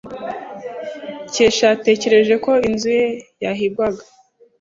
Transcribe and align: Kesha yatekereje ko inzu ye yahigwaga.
Kesha 1.33 1.65
yatekereje 1.71 2.35
ko 2.45 2.51
inzu 2.69 2.89
ye 2.99 3.07
yahigwaga. 3.43 4.03